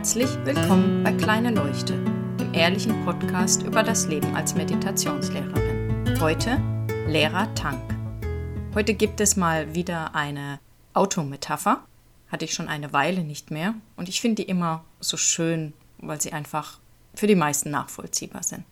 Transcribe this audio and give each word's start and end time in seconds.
Herzlich 0.00 0.30
willkommen 0.46 1.04
bei 1.04 1.12
Kleine 1.12 1.50
Leuchte, 1.50 1.92
dem 2.38 2.54
ehrlichen 2.54 3.04
Podcast 3.04 3.64
über 3.64 3.82
das 3.82 4.06
Leben 4.06 4.34
als 4.34 4.54
Meditationslehrerin. 4.54 6.18
Heute 6.18 6.58
Lehrer 7.06 7.54
Tank. 7.54 7.82
Heute 8.74 8.94
gibt 8.94 9.20
es 9.20 9.36
mal 9.36 9.74
wieder 9.74 10.14
eine 10.14 10.58
Autometapher. 10.94 11.84
Hatte 12.28 12.46
ich 12.46 12.54
schon 12.54 12.68
eine 12.68 12.94
Weile 12.94 13.24
nicht 13.24 13.50
mehr 13.50 13.74
und 13.96 14.08
ich 14.08 14.22
finde 14.22 14.42
die 14.42 14.48
immer 14.48 14.86
so 15.00 15.18
schön, 15.18 15.74
weil 15.98 16.18
sie 16.18 16.32
einfach 16.32 16.78
für 17.14 17.26
die 17.26 17.34
meisten 17.34 17.70
nachvollziehbar 17.70 18.42
sind. 18.42 18.64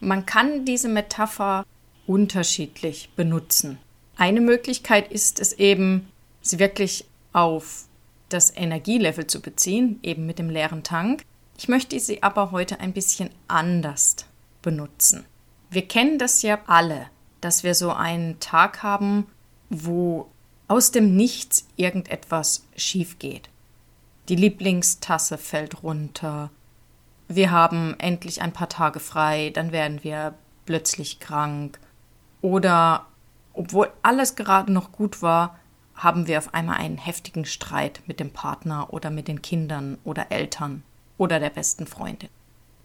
Man 0.00 0.26
kann 0.26 0.64
diese 0.64 0.88
Metapher 0.88 1.64
unterschiedlich 2.08 3.10
benutzen. 3.14 3.78
Eine 4.16 4.40
Möglichkeit 4.40 5.12
ist 5.12 5.38
es 5.38 5.52
eben, 5.52 6.08
sie 6.42 6.58
wirklich 6.58 7.04
auf 7.32 7.85
das 8.28 8.54
Energielevel 8.56 9.26
zu 9.26 9.40
beziehen, 9.40 9.98
eben 10.02 10.26
mit 10.26 10.38
dem 10.38 10.50
leeren 10.50 10.82
Tank. 10.82 11.24
Ich 11.56 11.68
möchte 11.68 11.98
sie 12.00 12.22
aber 12.22 12.50
heute 12.50 12.80
ein 12.80 12.92
bisschen 12.92 13.30
anders 13.48 14.16
benutzen. 14.62 15.24
Wir 15.70 15.86
kennen 15.86 16.18
das 16.18 16.42
ja 16.42 16.58
alle, 16.66 17.06
dass 17.40 17.62
wir 17.62 17.74
so 17.74 17.92
einen 17.92 18.40
Tag 18.40 18.82
haben, 18.82 19.26
wo 19.70 20.28
aus 20.68 20.90
dem 20.90 21.16
Nichts 21.16 21.66
irgendetwas 21.76 22.66
schief 22.76 23.18
geht. 23.18 23.48
Die 24.28 24.36
Lieblingstasse 24.36 25.38
fällt 25.38 25.82
runter. 25.82 26.50
Wir 27.28 27.50
haben 27.50 27.94
endlich 27.98 28.42
ein 28.42 28.52
paar 28.52 28.68
Tage 28.68 29.00
frei, 29.00 29.50
dann 29.50 29.72
werden 29.72 30.02
wir 30.02 30.34
plötzlich 30.64 31.20
krank. 31.20 31.78
Oder 32.40 33.06
obwohl 33.52 33.90
alles 34.02 34.34
gerade 34.36 34.72
noch 34.72 34.92
gut 34.92 35.22
war, 35.22 35.58
haben 35.96 36.26
wir 36.26 36.38
auf 36.38 36.54
einmal 36.54 36.76
einen 36.76 36.98
heftigen 36.98 37.44
Streit 37.44 38.02
mit 38.06 38.20
dem 38.20 38.30
Partner 38.30 38.92
oder 38.92 39.10
mit 39.10 39.28
den 39.28 39.42
Kindern 39.42 39.98
oder 40.04 40.30
Eltern 40.30 40.82
oder 41.18 41.40
der 41.40 41.50
besten 41.50 41.86
Freundin. 41.86 42.28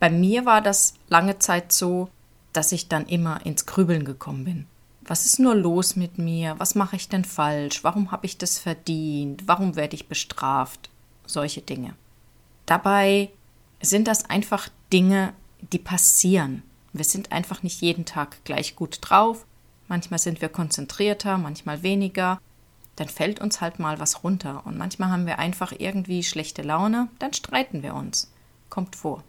Bei 0.00 0.10
mir 0.10 0.46
war 0.46 0.60
das 0.60 0.94
lange 1.08 1.38
Zeit 1.38 1.72
so, 1.72 2.08
dass 2.52 2.72
ich 2.72 2.88
dann 2.88 3.06
immer 3.06 3.44
ins 3.44 3.66
Grübeln 3.66 4.04
gekommen 4.04 4.44
bin. 4.44 4.66
Was 5.02 5.26
ist 5.26 5.38
nur 5.38 5.54
los 5.54 5.96
mit 5.96 6.18
mir? 6.18 6.54
Was 6.58 6.74
mache 6.74 6.96
ich 6.96 7.08
denn 7.08 7.24
falsch? 7.24 7.84
Warum 7.84 8.10
habe 8.10 8.24
ich 8.24 8.38
das 8.38 8.58
verdient? 8.58 9.42
Warum 9.46 9.76
werde 9.76 9.94
ich 9.94 10.08
bestraft? 10.08 10.88
Solche 11.26 11.60
Dinge. 11.60 11.94
Dabei 12.64 13.30
sind 13.82 14.08
das 14.08 14.30
einfach 14.30 14.68
Dinge, 14.92 15.34
die 15.72 15.78
passieren. 15.78 16.62
Wir 16.94 17.04
sind 17.04 17.32
einfach 17.32 17.62
nicht 17.62 17.82
jeden 17.82 18.06
Tag 18.06 18.42
gleich 18.44 18.76
gut 18.76 18.98
drauf. 19.02 19.44
Manchmal 19.88 20.18
sind 20.18 20.40
wir 20.40 20.48
konzentrierter, 20.48 21.36
manchmal 21.36 21.82
weniger 21.82 22.40
dann 22.96 23.08
fällt 23.08 23.40
uns 23.40 23.60
halt 23.60 23.78
mal 23.78 23.98
was 23.98 24.22
runter. 24.22 24.62
Und 24.64 24.78
manchmal 24.78 25.10
haben 25.10 25.26
wir 25.26 25.38
einfach 25.38 25.72
irgendwie 25.76 26.22
schlechte 26.22 26.62
Laune, 26.62 27.08
dann 27.18 27.32
streiten 27.32 27.82
wir 27.82 27.94
uns. 27.94 28.32
Kommt 28.70 28.96
vor. 28.96 29.22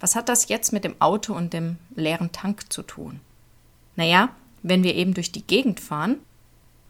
Was 0.00 0.16
hat 0.16 0.28
das 0.28 0.48
jetzt 0.48 0.72
mit 0.72 0.84
dem 0.84 1.00
Auto 1.00 1.34
und 1.34 1.52
dem 1.52 1.78
leeren 1.94 2.32
Tank 2.32 2.72
zu 2.72 2.82
tun? 2.82 3.20
Naja, 3.96 4.30
wenn 4.62 4.82
wir 4.82 4.94
eben 4.94 5.14
durch 5.14 5.32
die 5.32 5.46
Gegend 5.46 5.80
fahren 5.80 6.18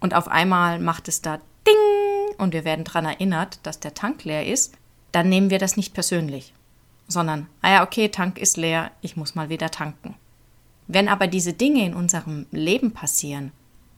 und 0.00 0.14
auf 0.14 0.28
einmal 0.28 0.78
macht 0.78 1.08
es 1.08 1.22
da 1.22 1.38
Ding 1.66 2.36
und 2.38 2.52
wir 2.52 2.64
werden 2.64 2.84
daran 2.84 3.06
erinnert, 3.06 3.60
dass 3.62 3.80
der 3.80 3.94
Tank 3.94 4.24
leer 4.24 4.46
ist, 4.46 4.74
dann 5.12 5.28
nehmen 5.28 5.50
wir 5.50 5.58
das 5.58 5.76
nicht 5.76 5.94
persönlich, 5.94 6.52
sondern, 7.08 7.46
ah 7.62 7.70
ja, 7.70 7.82
okay, 7.84 8.08
Tank 8.08 8.38
ist 8.38 8.56
leer, 8.56 8.90
ich 9.00 9.16
muss 9.16 9.34
mal 9.34 9.48
wieder 9.48 9.70
tanken. 9.70 10.16
Wenn 10.86 11.08
aber 11.08 11.26
diese 11.26 11.52
Dinge 11.52 11.84
in 11.86 11.94
unserem 11.94 12.46
Leben 12.50 12.92
passieren, 12.92 13.52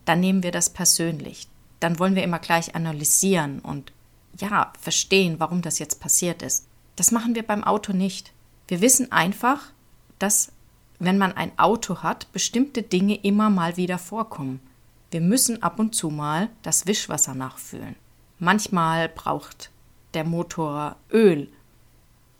dann 0.04 0.20
nehmen 0.20 0.42
wir 0.42 0.52
das 0.52 0.70
persönlich 0.70 1.48
dann 1.80 1.98
wollen 1.98 2.14
wir 2.14 2.24
immer 2.24 2.38
gleich 2.38 2.74
analysieren 2.74 3.60
und 3.60 3.92
ja, 4.38 4.72
verstehen, 4.78 5.36
warum 5.38 5.62
das 5.62 5.78
jetzt 5.78 6.00
passiert 6.00 6.42
ist. 6.42 6.66
Das 6.96 7.10
machen 7.10 7.34
wir 7.34 7.42
beim 7.42 7.64
Auto 7.64 7.92
nicht. 7.92 8.32
Wir 8.68 8.80
wissen 8.80 9.12
einfach, 9.12 9.72
dass 10.18 10.52
wenn 10.98 11.18
man 11.18 11.32
ein 11.32 11.58
Auto 11.58 12.02
hat, 12.02 12.30
bestimmte 12.32 12.82
Dinge 12.82 13.16
immer 13.16 13.50
mal 13.50 13.76
wieder 13.76 13.98
vorkommen. 13.98 14.60
Wir 15.10 15.20
müssen 15.20 15.62
ab 15.62 15.78
und 15.78 15.94
zu 15.94 16.10
mal 16.10 16.48
das 16.62 16.86
Wischwasser 16.86 17.34
nachfüllen. 17.34 17.96
Manchmal 18.38 19.08
braucht 19.08 19.70
der 20.14 20.24
Motor 20.24 20.96
Öl. 21.12 21.48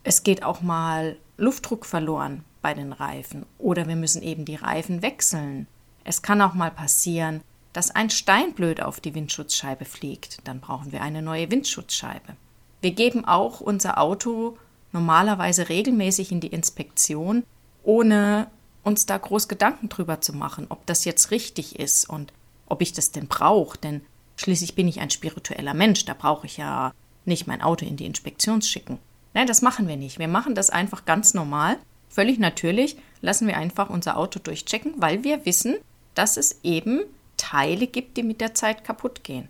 Es 0.03 0.23
geht 0.23 0.43
auch 0.43 0.63
mal 0.63 1.17
Luftdruck 1.37 1.85
verloren 1.85 2.45
bei 2.63 2.75
den 2.75 2.93
Reifen 2.93 3.47
oder 3.59 3.87
wir 3.87 3.97
müssen 3.97 4.23
eben 4.23 4.45
die 4.45 4.57
Reifen 4.57 5.03
wechseln. 5.03 5.67
Es 6.05 6.23
kann 6.23 6.41
auch 6.41 6.55
mal 6.55 6.71
passieren, 6.71 7.43
dass 7.77 7.91
ein 7.91 8.09
Stein 8.09 8.55
blöd 8.55 8.81
auf 8.81 9.01
die 9.01 9.15
Windschutzscheibe 9.15 9.85
fliegt, 9.85 10.39
dann 10.45 10.61
brauchen 10.61 10.93
wir 10.93 11.03
eine 11.03 11.21
neue 11.21 11.51
Windschutzscheibe. 11.51 12.35
Wir 12.81 12.93
geben 12.93 13.27
auch 13.27 13.61
unser 13.61 14.01
Auto 14.01 14.57
normalerweise 14.93 15.69
regelmäßig 15.69 16.33
in 16.33 16.41
die 16.41 16.47
Inspektion, 16.47 17.45
ohne 17.83 18.47
uns 18.83 19.05
da 19.05 19.19
groß 19.19 19.47
Gedanken 19.49 19.91
drüber 19.91 20.23
zu 20.23 20.33
machen, 20.33 20.65
ob 20.71 20.87
das 20.87 21.05
jetzt 21.05 21.31
richtig 21.31 21.79
ist 21.79 22.09
und 22.09 22.33
ob 22.65 22.81
ich 22.81 22.95
das 22.95 23.13
denn 23.13 23.29
brauche, 23.29 23.77
denn 23.77 24.01
schließlich 24.39 24.75
bin 24.75 24.89
ich 24.89 25.01
ein 25.01 25.11
spiritueller 25.11 25.75
Mensch, 25.75 26.07
da 26.07 26.15
brauche 26.15 26.47
ich 26.47 26.57
ja 26.57 26.95
nicht 27.27 27.47
mein 27.47 27.61
Auto 27.61 27.85
in 27.85 27.99
die 27.99 28.07
Inspektion 28.07 28.63
schicken. 28.63 28.99
Nein, 29.35 29.47
das 29.47 29.61
machen 29.61 29.87
wir 29.87 29.99
nicht. 29.99 30.19
Wir 30.19 30.29
machen 30.29 30.55
das 30.55 30.71
einfach 30.71 31.05
ganz 31.05 31.35
normal. 31.35 31.77
Völlig 32.09 32.39
natürlich 32.39 32.97
lassen 33.21 33.47
wir 33.47 33.59
einfach 33.59 33.91
unser 33.91 34.17
Auto 34.17 34.39
durchchecken, 34.39 34.95
weil 34.97 35.25
wir 35.25 35.45
wissen, 35.45 35.77
dass 36.15 36.39
es 36.39 36.61
eben 36.63 37.03
Teile 37.47 37.87
gibt, 37.87 38.17
die 38.17 38.23
mit 38.25 38.41
der 38.41 38.55
Zeit 38.55 38.83
kaputt 38.83 39.23
gehen. 39.23 39.49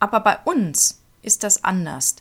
Aber 0.00 0.20
bei 0.20 0.38
uns 0.44 1.02
ist 1.22 1.44
das 1.44 1.64
anders. 1.64 2.16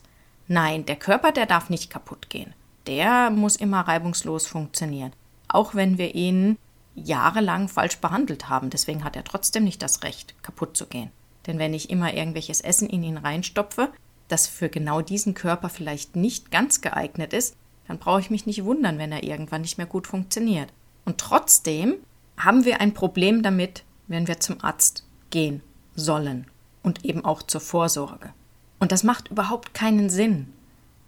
Nein, 0.47 0.85
der 0.85 0.95
Körper, 0.95 1.33
der 1.33 1.45
darf 1.45 1.69
nicht 1.69 1.89
kaputt 1.89 2.29
gehen. 2.29 2.53
Der 2.88 3.29
muss 3.29 3.57
immer 3.57 3.81
reibungslos 3.81 4.47
funktionieren. 4.47 5.11
Auch 5.49 5.75
wenn 5.75 5.97
wir 5.97 6.15
ihn 6.15 6.57
jahrelang 6.95 7.67
falsch 7.67 7.97
behandelt 7.97 8.47
haben. 8.47 8.69
Deswegen 8.69 9.03
hat 9.03 9.17
er 9.17 9.25
trotzdem 9.25 9.65
nicht 9.65 9.81
das 9.81 10.03
Recht, 10.03 10.41
kaputt 10.43 10.77
zu 10.77 10.88
gehen. 10.88 11.11
Denn 11.45 11.59
wenn 11.59 11.73
ich 11.73 11.89
immer 11.89 12.13
irgendwelches 12.13 12.61
Essen 12.61 12.89
in 12.89 13.03
ihn 13.03 13.17
reinstopfe, 13.17 13.89
das 14.29 14.47
für 14.47 14.69
genau 14.69 15.01
diesen 15.01 15.33
Körper 15.33 15.69
vielleicht 15.69 16.15
nicht 16.15 16.51
ganz 16.51 16.81
geeignet 16.81 17.33
ist, 17.33 17.55
dann 17.88 17.99
brauche 17.99 18.21
ich 18.21 18.29
mich 18.29 18.45
nicht 18.45 18.63
wundern, 18.63 18.97
wenn 18.97 19.11
er 19.11 19.23
irgendwann 19.23 19.61
nicht 19.61 19.77
mehr 19.77 19.88
gut 19.88 20.07
funktioniert. 20.07 20.71
Und 21.05 21.19
trotzdem 21.19 21.95
haben 22.38 22.65
wir 22.65 22.81
ein 22.81 22.94
Problem 22.94 23.44
damit, 23.44 23.83
wenn 24.07 24.27
wir 24.27 24.39
zum 24.39 24.63
Arzt 24.63 25.06
gehen 25.29 25.61
sollen 25.95 26.47
und 26.83 27.05
eben 27.05 27.25
auch 27.25 27.43
zur 27.43 27.61
Vorsorge. 27.61 28.33
Und 28.79 28.91
das 28.91 29.03
macht 29.03 29.29
überhaupt 29.29 29.73
keinen 29.73 30.09
Sinn, 30.09 30.53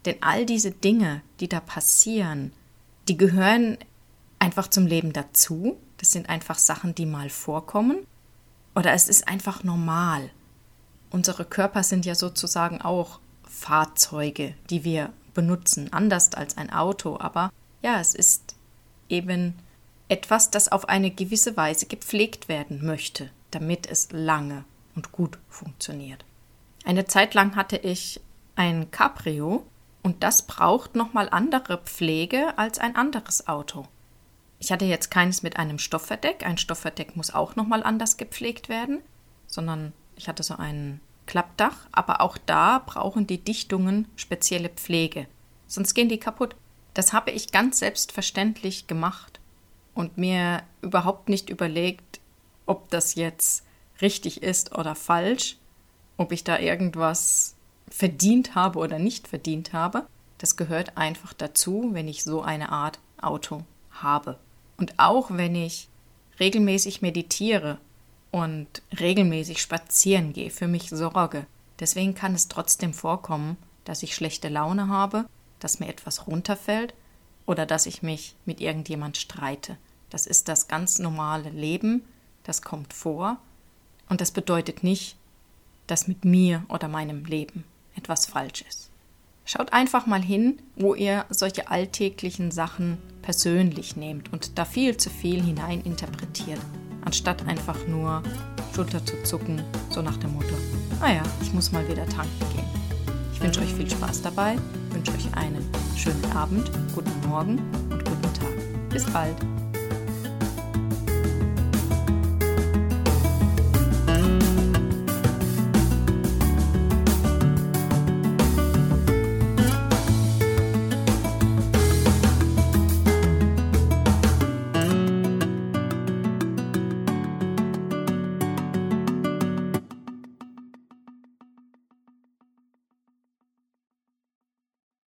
denn 0.05 0.17
all 0.21 0.45
diese 0.45 0.71
Dinge, 0.71 1.21
die 1.39 1.47
da 1.47 1.59
passieren, 1.59 2.53
die 3.07 3.17
gehören 3.17 3.77
einfach 4.39 4.67
zum 4.67 4.85
Leben 4.85 5.13
dazu. 5.13 5.77
Das 5.97 6.11
sind 6.11 6.29
einfach 6.29 6.57
Sachen, 6.57 6.95
die 6.95 7.05
mal 7.05 7.29
vorkommen. 7.29 8.05
Oder 8.75 8.93
es 8.93 9.09
ist 9.09 9.27
einfach 9.27 9.63
normal. 9.63 10.29
Unsere 11.09 11.43
Körper 11.43 11.83
sind 11.83 12.05
ja 12.05 12.15
sozusagen 12.15 12.81
auch 12.81 13.19
Fahrzeuge, 13.43 14.55
die 14.69 14.83
wir 14.83 15.11
benutzen, 15.33 15.91
anders 15.91 16.33
als 16.33 16.57
ein 16.57 16.71
Auto. 16.71 17.17
Aber 17.19 17.51
ja, 17.81 17.99
es 17.99 18.15
ist 18.15 18.55
eben 19.09 19.55
etwas, 20.07 20.49
das 20.51 20.71
auf 20.71 20.87
eine 20.87 21.11
gewisse 21.11 21.57
Weise 21.57 21.87
gepflegt 21.87 22.47
werden 22.47 22.85
möchte 22.85 23.29
damit 23.51 23.87
es 23.87 24.11
lange 24.11 24.65
und 24.95 25.11
gut 25.11 25.37
funktioniert. 25.47 26.25
Eine 26.85 27.05
Zeit 27.05 27.33
lang 27.33 27.55
hatte 27.55 27.77
ich 27.77 28.21
ein 28.55 28.91
Cabrio 28.91 29.65
und 30.01 30.23
das 30.23 30.43
braucht 30.43 30.95
nochmal 30.95 31.29
andere 31.29 31.77
Pflege 31.77 32.57
als 32.57 32.79
ein 32.79 32.95
anderes 32.95 33.47
Auto. 33.47 33.87
Ich 34.59 34.71
hatte 34.71 34.85
jetzt 34.85 35.09
keines 35.09 35.41
mit 35.43 35.57
einem 35.57 35.79
Stoffverdeck. 35.79 36.45
Ein 36.45 36.57
Stoffverdeck 36.57 37.15
muss 37.15 37.33
auch 37.33 37.55
nochmal 37.55 37.83
anders 37.83 38.17
gepflegt 38.17 38.67
werden, 38.67 39.01
sondern 39.47 39.93
ich 40.15 40.27
hatte 40.27 40.43
so 40.43 40.55
ein 40.55 40.99
Klappdach, 41.25 41.87
aber 41.91 42.21
auch 42.21 42.37
da 42.37 42.81
brauchen 42.85 43.27
die 43.27 43.37
Dichtungen 43.37 44.07
spezielle 44.15 44.69
Pflege, 44.69 45.27
sonst 45.67 45.93
gehen 45.93 46.09
die 46.09 46.19
kaputt. 46.19 46.55
Das 46.95 47.13
habe 47.13 47.29
ich 47.29 47.51
ganz 47.51 47.79
selbstverständlich 47.79 48.87
gemacht 48.87 49.39
und 49.93 50.17
mir 50.17 50.63
überhaupt 50.81 51.29
nicht 51.29 51.51
überlegt, 51.51 52.18
ob 52.69 52.89
das 52.89 53.15
jetzt 53.15 53.63
richtig 54.01 54.43
ist 54.43 54.77
oder 54.77 54.95
falsch, 54.95 55.57
ob 56.17 56.31
ich 56.31 56.43
da 56.43 56.59
irgendwas 56.59 57.55
verdient 57.89 58.55
habe 58.55 58.79
oder 58.79 58.99
nicht 58.99 59.27
verdient 59.27 59.73
habe. 59.73 60.05
Das 60.37 60.55
gehört 60.55 60.95
einfach 60.95 61.33
dazu, 61.33 61.89
wenn 61.91 62.07
ich 62.07 62.23
so 62.23 62.41
eine 62.41 62.71
Art 62.71 62.99
Auto 63.19 63.63
habe. 63.91 64.37
Und 64.77 64.93
auch 64.97 65.31
wenn 65.31 65.55
ich 65.55 65.89
regelmäßig 66.39 67.01
meditiere 67.01 67.79
und 68.31 68.67
regelmäßig 68.97 69.61
spazieren 69.61 70.31
gehe, 70.31 70.51
für 70.51 70.67
mich 70.67 70.89
sorge. 70.89 71.47
Deswegen 71.79 72.13
kann 72.13 72.35
es 72.35 72.47
trotzdem 72.47 72.93
vorkommen, 72.93 73.57
dass 73.83 74.03
ich 74.03 74.13
schlechte 74.13 74.47
Laune 74.47 74.87
habe, 74.87 75.25
dass 75.59 75.79
mir 75.79 75.87
etwas 75.87 76.27
runterfällt 76.27 76.93
oder 77.45 77.65
dass 77.65 77.87
ich 77.87 78.03
mich 78.03 78.35
mit 78.45 78.61
irgendjemand 78.61 79.17
streite. 79.17 79.77
Das 80.09 80.27
ist 80.27 80.47
das 80.47 80.67
ganz 80.67 80.99
normale 80.99 81.49
Leben 81.49 82.03
das 82.43 82.61
kommt 82.61 82.93
vor 82.93 83.37
und 84.09 84.21
das 84.21 84.31
bedeutet 84.31 84.83
nicht, 84.83 85.15
dass 85.87 86.07
mit 86.07 86.25
mir 86.25 86.63
oder 86.69 86.87
meinem 86.87 87.25
Leben 87.25 87.63
etwas 87.95 88.25
falsch 88.25 88.63
ist. 88.67 88.89
Schaut 89.45 89.73
einfach 89.73 90.05
mal 90.05 90.21
hin, 90.21 90.59
wo 90.75 90.93
ihr 90.93 91.25
solche 91.29 91.71
alltäglichen 91.71 92.51
Sachen 92.51 92.99
persönlich 93.23 93.95
nehmt 93.95 94.31
und 94.31 94.59
da 94.59 94.65
viel 94.65 94.97
zu 94.97 95.09
viel 95.09 95.41
hinein 95.41 95.81
interpretiert, 95.81 96.61
anstatt 97.03 97.47
einfach 97.47 97.87
nur 97.87 98.21
Schulter 98.75 99.03
zu 99.03 99.21
zucken, 99.23 99.63
so 99.89 100.03
nach 100.03 100.17
dem 100.17 100.33
Motto, 100.33 100.53
naja, 100.99 101.23
ah 101.25 101.29
ich 101.41 101.51
muss 101.53 101.71
mal 101.71 101.87
wieder 101.87 102.05
tanken 102.07 102.39
gehen. 102.55 102.67
Ich 103.33 103.41
wünsche 103.41 103.61
euch 103.61 103.73
viel 103.73 103.89
Spaß 103.89 104.21
dabei, 104.21 104.57
wünsche 104.91 105.13
euch 105.13 105.33
einen 105.35 105.67
schönen 105.95 106.25
Abend, 106.33 106.69
guten 106.93 107.27
Morgen 107.27 107.57
und 107.89 108.05
guten 108.05 108.33
Tag. 108.33 108.89
Bis 108.89 109.05
bald. 109.05 109.37